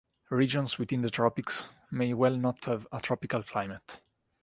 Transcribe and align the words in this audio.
Regions 0.31 0.79
within 0.79 1.03
the 1.03 1.11
tropics 1.11 1.65
may 1.91 2.11
well 2.15 2.35
not 2.35 2.65
have 2.65 2.87
a 2.91 2.99
tropical 2.99 3.43
climate. 3.43 3.99